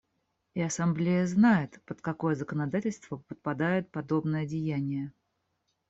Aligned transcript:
И 0.55 0.61
Ассамблея 0.63 1.27
знает, 1.27 1.79
под 1.85 2.01
какое 2.01 2.33
законодательство 2.33 3.17
подпадает 3.17 3.91
подобное 3.91 4.47
деяние. 4.47 5.11